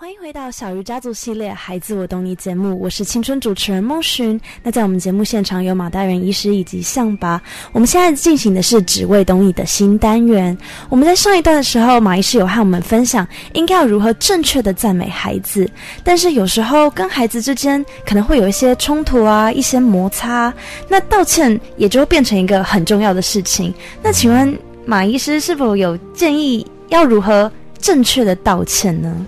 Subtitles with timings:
[0.00, 4.40] 欢迎回到小鱼家族系列《孩子我懂你》节目，我是青春主持人孟寻。
[4.62, 7.42] 那在我们节目现场有马大元医师以及象拔。
[7.72, 10.56] 我们现在进行的是“只为懂你”的新单元。
[10.88, 15.68] 我们在上一段的时候，马医师有和我们分享应该要如何正确的赞美孩子，
[16.04, 20.54] 但是有时候跟孩子之间可能会有一些冲突啊，一些摩擦，
[20.88, 23.74] 那道歉也就变成一个很重要的事情。
[24.00, 24.56] 那请问
[24.86, 29.26] 马医师是否有建议要如何正确的道歉呢？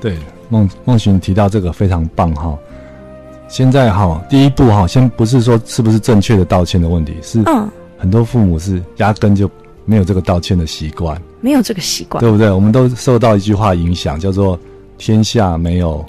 [0.00, 0.16] 对，
[0.48, 2.56] 孟孟寻提到这个非常棒哈。
[3.48, 7.42] 现在哈，第一步哈，先不是说是不是正确的道歉的问题，是
[7.98, 9.50] 很多父母是压根就
[9.84, 12.50] 没有这个道歉的习惯，没有这个习惯，对不对？
[12.50, 14.58] 我们都受到一句话影响，叫做
[14.96, 16.04] “天下没有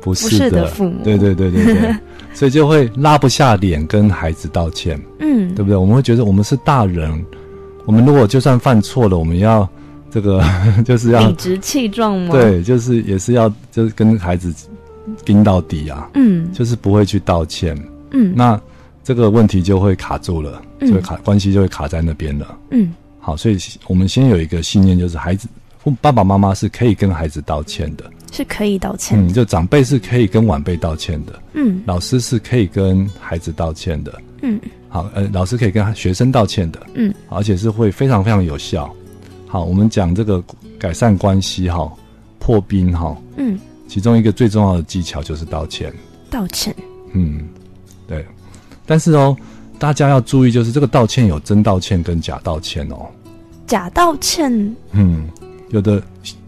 [0.00, 1.96] 不是的，的父母”，对对对对对，
[2.32, 5.76] 所以就会拉不下脸跟孩子道歉，嗯，对不对？
[5.76, 7.12] 我们会觉得我们是大人，
[7.84, 9.68] 我们如果就算犯错了，我们要。
[10.10, 10.42] 这个
[10.84, 12.32] 就是要理直气壮吗？
[12.32, 14.54] 对，就是也是要就是跟孩子
[15.24, 17.76] 盯到底啊，嗯，就是不会去道歉，
[18.10, 18.60] 嗯，那
[19.04, 25.46] 这个问题就会卡住了，就会卡、嗯、关系就会卡在那边了，嗯，好，所以我们先有一个信念，就是孩子
[26.00, 38.92] 爸爸妈妈是可以跟孩子道歉的，是可以道歉的，嗯，就长辈是可以跟晚辈道歉的，嗯，老师是可以跟孩子道歉的，嗯，好，呃，老师可以跟学生道歉的，嗯，而且是会非常非常有效。
[39.56, 40.44] 好，我们讲这个
[40.78, 41.90] 改善关系哈，
[42.38, 45.90] 破冰哈，嗯，其中一个最重要的技巧就是道歉。
[46.28, 46.76] 道歉，
[47.14, 47.48] 嗯，
[48.06, 48.22] 对。
[48.84, 49.34] 但是哦，
[49.78, 53.06] 大家要注意，就是这个道歉有真道歉跟假道歉哦。
[53.66, 55.26] 假道歉，嗯，
[55.70, 56.02] 有的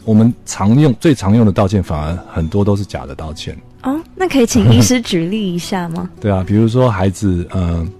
[0.04, 3.56] 我们常用最常用的道歉，反而很多都是假的道歉。
[3.84, 6.10] 哦，那可以请医师举例一下吗？
[6.20, 7.90] 对啊，比如说孩子，嗯，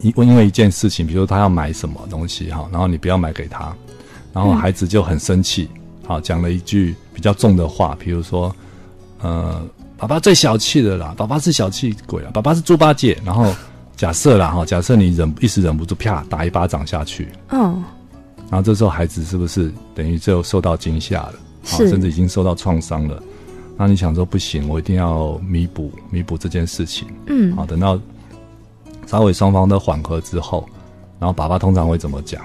[0.00, 3.72] 因因为一件事情，比如说他要买什么东西哈，然后你不要买给他。
[4.34, 5.68] 然后孩子就很生气，
[6.04, 8.54] 好、嗯、讲了一句比较重的话，比如说，
[9.22, 9.62] 呃，
[9.96, 13.16] 爸爸最小气的啦，爸爸是小气鬼啦，爸爸是猪八戒。
[13.24, 13.54] 然后
[13.96, 17.80] 假设啦哈，假设你忍一时忍不住，啪打一巴掌下去，嗯，
[18.50, 21.34] 然后这时候孩子是不是等于就受到惊吓了？
[21.62, 23.22] 是，甚至已经受到创伤了。
[23.76, 27.98] 那你想说不行，我一定要弥补弥补这件事情，嗯，好，等到
[29.06, 30.68] 稍微双方都缓和之后，
[31.20, 32.44] 然后爸爸通常会怎么讲？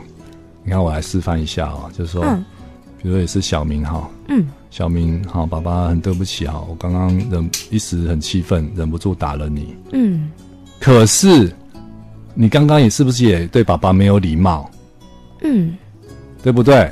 [0.63, 2.45] 你看，我来示范一下啊，就是说，嗯、
[3.01, 10.29] 比如说也是小明哈，嗯，小明哈，爸爸很对不起哈，我刚刚忍一时很气愤，忍不住打了你，嗯，
[10.79, 11.51] 可是
[12.35, 14.69] 你刚刚也是不是也对爸爸没有礼貌，
[15.41, 15.75] 嗯，
[16.43, 16.91] 对不对？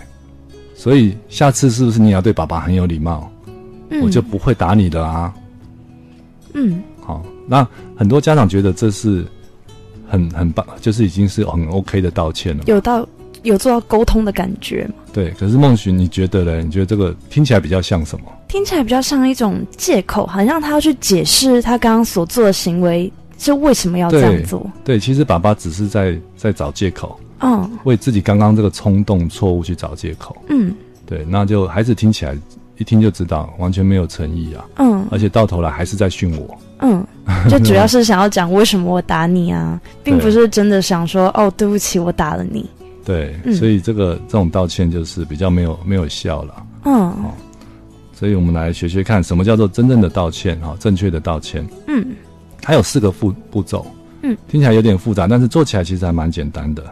[0.73, 3.31] 所以下次是不是你要对爸爸很有礼貌，
[3.89, 5.33] 嗯，我就不会打你的啊，
[6.53, 9.25] 嗯，好，那很多家长觉得这是
[10.07, 13.07] 很很棒，就是已经是很 OK 的道歉了，有道。
[13.43, 14.93] 有做到沟通的感觉吗？
[15.13, 16.61] 对，可是孟寻，你觉得呢？
[16.61, 18.25] 你觉得这个听起来比较像什么？
[18.47, 24.59] 听起来比较像一种借口，好像他要去解释他刚刚所做的行为是为什么要这样做。
[24.83, 30.35] 对，对，其实爸爸只是在在找借口，嗯，为自己刚刚这个冲动错误去找借口。
[30.49, 30.73] 嗯，
[31.05, 32.37] 对，那就孩子听起来
[32.77, 34.65] 一听就知道完全没有诚意啊。
[34.77, 36.57] 嗯，而且到头来还是在训我。
[36.79, 37.05] 嗯，
[37.49, 42.69] 就主要是想要讲为什么我打你啊，并不是真的想说哦，对不起，我打了你。
[43.07, 46.65] 对，所以这个、嗯、这种道歉就是比较没有没有效了。
[46.83, 47.31] 嗯，哦，
[48.13, 51.65] 所以我们来学学看什么叫做真正的道歉哈，正确的道歉。
[51.87, 52.05] 嗯，
[52.61, 53.87] 它有四个步步骤。
[54.23, 56.83] 嗯，听起来有点复杂，但是做起来其实还蛮简单的。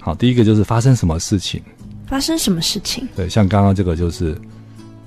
[0.00, 1.62] 好，第一个就是发生什么事情？
[2.08, 3.06] 发生什么事情？
[3.14, 4.32] 对，像刚刚这个就是，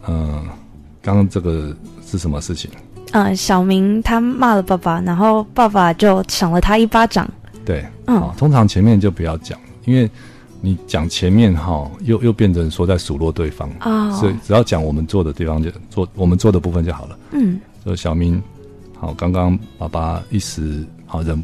[0.07, 0.43] 嗯、呃，
[1.01, 1.75] 刚刚这个
[2.05, 2.71] 是什么事情？
[3.11, 7.29] 嗯、呃，小明他骂了爸爸，然后爸爸就赏了他一巴掌。
[7.65, 9.59] 对，嗯，通常前面就不要讲。
[9.85, 10.09] 因为
[10.61, 17.19] 你讲前面哈，又又变成说在数落对方啊，所以只要讲我们做的地方就做我们做的部分就好了。
[17.31, 18.41] 嗯，就小明，
[18.97, 21.43] 好，刚刚爸爸一时好忍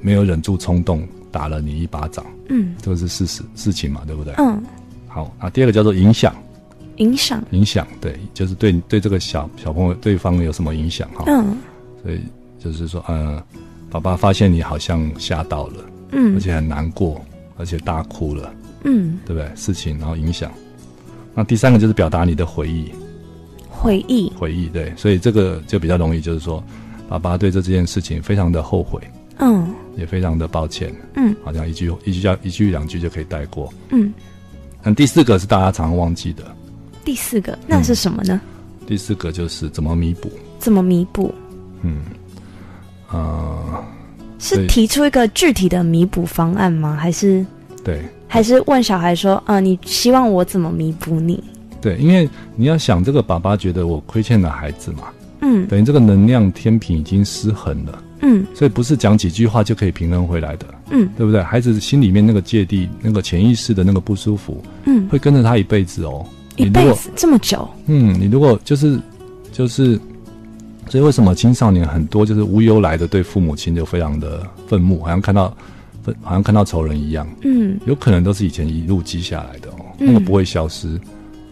[0.00, 2.24] 没有忍住冲动打了你一巴掌。
[2.48, 4.32] 嗯，这个是事实事情嘛，对不对？
[4.38, 4.62] 嗯，
[5.08, 6.32] 好，那第二个叫做影响，
[6.98, 11.24] 影响影响，对，就是对对这个小小朋友对方有什么影响哈？
[11.26, 11.56] 嗯，
[12.02, 12.20] 所以
[12.60, 13.42] 就是说，呃，
[13.90, 17.20] 爸爸发现你好像吓到了，嗯，而且很难过。
[17.62, 19.48] 而且大哭了，嗯，对不对？
[19.54, 20.50] 事情然后影响，
[21.32, 22.90] 那第三个就是表达你的回忆，
[23.70, 26.60] 回忆，回忆，对，所以这个就比较容易，就是说，
[27.08, 29.00] 爸爸对这这件事情非常的后悔，
[29.38, 34.12] 嗯，也非常的抱歉，嗯，好像一句一句叫一句两句就可以带过，嗯。
[34.82, 36.42] 那第四个是大家常常忘记的，
[37.04, 38.40] 第四个那是什么呢？
[38.80, 40.28] 嗯，第四个就是怎么弥补，
[40.58, 41.32] 怎么弥补？
[41.82, 42.02] 嗯，
[43.12, 43.84] 呃。
[44.44, 46.96] 是提出一个具体的弥补方案吗？
[46.96, 47.46] 还是
[47.84, 48.02] 对？
[48.28, 51.42] 还是问小孩说：“啊、呃，你希望我怎么弥补你？”
[51.82, 55.08] 对，因为你要想，这个爸爸觉得我亏欠了孩子嘛，
[55.40, 61.42] 嗯，等于这个能量天平已经失衡了，嗯，所以不是讲几句话就可以平衡回来的，嗯，对不对？
[61.42, 66.24] 孩子心里面那个芥蒂、那个潜意识的那个不舒服，嗯，会跟着他一辈子哦，
[66.56, 68.98] 一辈子这么久，嗯，你如果就是
[69.50, 70.00] 就是，
[70.88, 75.54] 所以为什么青少年很多就是无由来的对父母亲就非常的愤怒，好像看到。
[76.20, 81.00] 好像看到仇人一样，嗯，有可能都是以前一路积下来的哦，嗯、那个不会消失，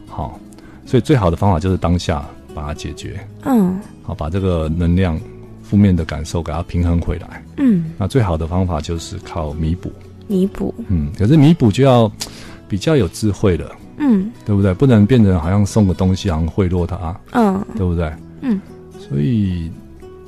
[0.06, 0.38] 好，
[0.84, 2.24] 所以最好的方法就是当下
[2.54, 5.18] 把它解决，嗯，好，把这个能量
[5.62, 9.92] 负面的感受给它平衡回来，嗯，那最好的方法就是靠弥补，
[10.26, 12.10] 弥补，嗯，可是弥补就要
[12.68, 14.74] 比较有智慧了，嗯，对不对？
[14.74, 18.12] 不能变成好像送个东西，好像贿赂他，嗯，对不对？
[18.40, 18.60] 嗯，
[18.98, 19.70] 所以。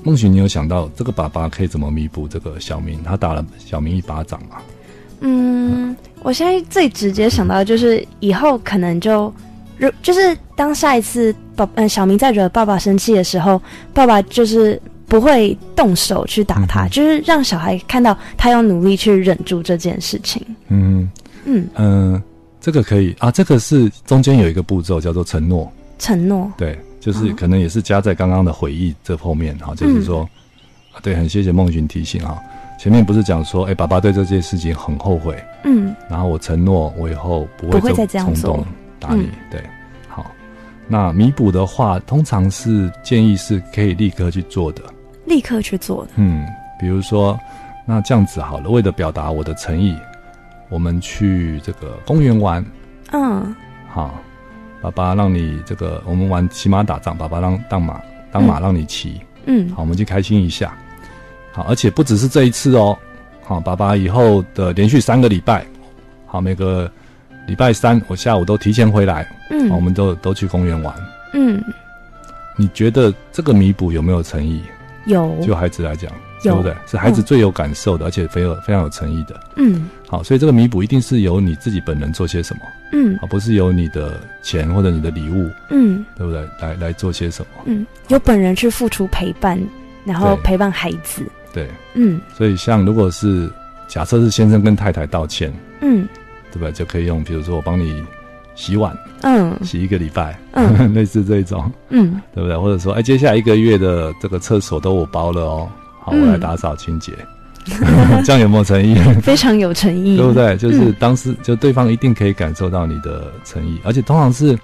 [0.05, 3.01] 孟寻，你有想到这个爸爸可以怎么弥补这个小明？
[3.05, 4.57] 他打了小明一巴掌吗？
[5.21, 9.33] 嗯，我现在最直接想到就是以后可能就，
[10.03, 13.63] 就是当下一次爸嗯小明在惹爸爸生气的时候，
[13.95, 20.45] 爸爸就是不会动手去打他，嗯、就是让小孩看到他要努力去忍住这件事情。
[20.67, 21.09] 嗯
[21.45, 22.23] 嗯嗯、呃，
[22.61, 25.73] 这个可以啊，这个是中间有一个步骤叫做承诺。
[26.01, 26.77] 承诺对。
[27.03, 30.29] 就是可能也是加在刚刚的回忆这后面哈，就是说，
[31.03, 32.41] 对，很谢谢孟寻提醒哈。
[32.79, 38.65] 前面不是讲说，哎，爸爸对这件事情很后悔，嗯，然后我承诺我以后不会不会再这样做，
[39.01, 39.61] 打你，对，
[40.07, 40.25] 好。
[40.87, 44.83] 那弥补的话，通常是建议是可以立刻去做的，
[45.27, 46.47] 立刻去做的，嗯，
[46.79, 47.37] 比如说，
[47.85, 49.97] 那这样子好了，为了表达我的诚意，
[50.69, 52.65] 我们去这个公园玩，
[53.11, 53.53] 嗯，
[53.89, 54.15] 好。
[54.83, 58.01] 爸爸让你这个，我们玩骑马打仗，爸爸让当马
[58.33, 60.77] 当马让你骑，嗯，好，我们就开心一下，
[61.53, 62.99] 好，而且不只是这一次哦，
[63.45, 65.65] 好，爸爸以后的连续三个礼拜，
[66.27, 66.91] 好，每个
[67.47, 70.93] 礼拜三我下午都提前回来，嗯，好，我们都都去公园玩，
[71.33, 71.63] 嗯，
[72.57, 74.63] 你觉得这个弥补有没有诚意？
[75.07, 76.11] 有，就孩子来讲。
[76.43, 76.75] 对不对？
[76.87, 79.39] 是孩子最有感受的，嗯、而且非常非常有诚意的。
[79.57, 82.63] 嗯，好，所以这个弥补一定是由你自己本人做些什么，
[82.93, 86.47] 嗯，而不是由你的钱或者你的礼物，嗯，对不对？
[86.61, 87.63] 来来做些什么？
[87.67, 89.61] 嗯，由本人去付出陪伴，
[90.05, 91.25] 然后陪伴孩子。
[91.53, 93.49] 对，嗯，所以像如果是
[93.89, 96.09] 假设是先生跟太太道歉，嗯，
[96.51, 96.73] 对不对？
[96.73, 98.03] 就可以用，比如说我帮你
[98.55, 102.59] 洗碗，嗯，洗一个礼拜，嗯， 类似这种，嗯，对不对？
[102.59, 105.69] 或者说，哎，接下来一个月的这个厕所都我包了哦。
[106.05, 107.13] 好，我来打扫清洁，
[107.81, 108.95] 嗯、 这样有没有诚意？
[109.23, 110.57] 非常有诚意，对不对？
[110.57, 114.59] 就是当时、嗯、就对方一定可以感受到你的诚意，而且通常是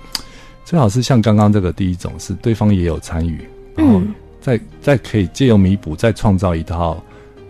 [0.64, 3.40] 最好是像刚刚这个第一种，是对方也有参与，
[3.76, 4.02] 然后
[4.40, 7.00] 再再可以借由弥补，再创造一套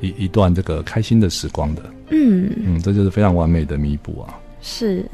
[0.00, 1.82] 一一段这个开心的时光的。
[2.10, 4.34] 嗯嗯，这就是非常完美的弥补啊。
[4.60, 5.04] 是，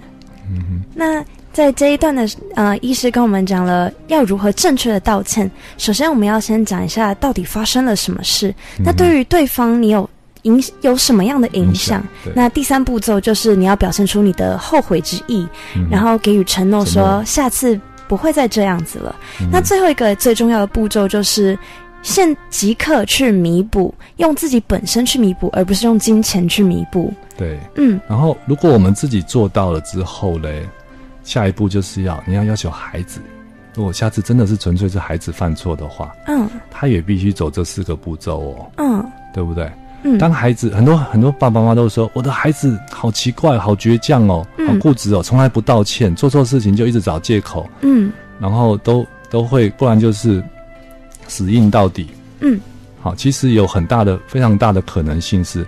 [0.50, 1.25] 嗯哼，那。
[1.54, 5.48] 在这一段的呃，医师跟我们讲了要如何正确的道歉。
[5.78, 8.52] 首先，我们要先讲一下到底发生了什么事。
[8.76, 10.10] 嗯、那对于对方，你有
[10.42, 12.04] 影有什么样的影响？
[12.34, 15.46] 那第三步骤就是你要表现出你的后悔之意，
[15.76, 19.14] 嗯、然后给予承诺，说下次不会再这样子了。
[19.40, 21.56] 嗯、那最后一个最重要的步骤就是
[22.02, 27.14] 现即刻去弥补，用自己本身去弥补，而不是用金钱去弥补。
[27.36, 28.00] 对，嗯。
[28.08, 30.68] 然后，如果我们自己做到了之后嘞？
[31.25, 33.21] 下一步就是要你要要求孩子，
[33.75, 39.69] 如果下次真的是纯粹是孩子犯错的话，嗯，他也必须走这四个步骤哦，嗯，对不对？
[40.04, 50.45] 嗯，当孩子很多很多爸爸妈妈都说我的孩子好奇怪，好倔强哦，好固执哦，从来不道歉，做错事情就一直找借口，嗯，然后都都会，不然就是
[51.26, 52.07] 死硬到底，
[52.40, 52.61] 嗯，
[53.00, 55.66] 好，其实有很大的非常大的可能性是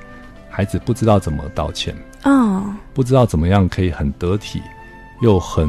[0.51, 4.61] 孩子不知道怎么道歉，哦，不知道怎么样可以很得体。
[5.21, 5.69] 又很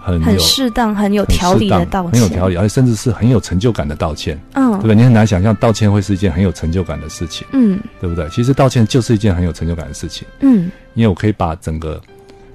[0.00, 4.40] 很很适当、很有条理的道歉，很有条理，而且甚至是很有成就感的道歉。
[4.54, 4.94] 嗯，对不对？
[4.94, 7.46] 你很难想象道歉会是一件很有成就感的事情。
[7.52, 8.28] 嗯，对不对？
[8.30, 10.26] 其实道歉就是一件很有成就感的事情。
[10.40, 12.00] 嗯，因为我可以把整个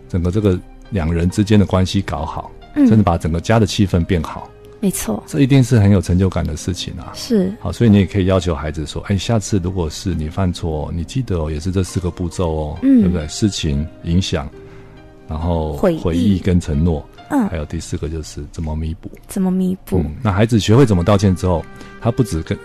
[0.09, 0.57] 整个这个
[0.89, 4.49] 两人之间的关系搞好，嗯，甚至把整个家的气氛变好。
[4.79, 7.11] 没错，这一定是很有成就感的事情啊。
[7.13, 7.53] 是。
[7.61, 13.25] 好，所以你也可以要求孩子说：“哎，下次如果是你犯错，你记得哦，也是这四个步骤哦，嗯，对不对？
[13.27, 14.49] 事情影响。”
[15.27, 16.39] 然后回忆。
[16.39, 19.99] 跟承诺，嗯，还有第四个就是怎么弥补，怎么弥补？
[19.99, 21.63] 嗯，那孩子学会怎么道歉之后，
[22.01, 22.57] 他不止跟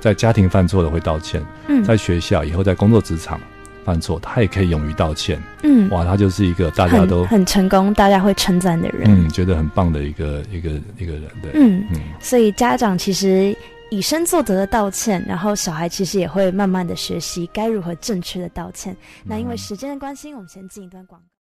[0.00, 3.40] 在家庭犯错的会道歉，嗯，在学校以后在工作职场
[3.84, 13.56] 犯错，他也可以勇于道歉，嗯，哇，他就是一个大家都很，很成功，大家会称赞的人，嗯，觉得很棒的一个一个一个人，对，嗯嗯，所以家长其实
[13.90, 18.92] 以身作则的道歉，然后小孩其实也会慢慢的学习该如何正确的道歉。
[18.92, 21.33] 嗯，那因为时间的关系，我们先进一段广告。